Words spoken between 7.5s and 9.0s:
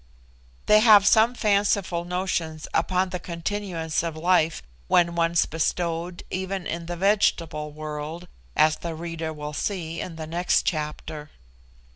world, as the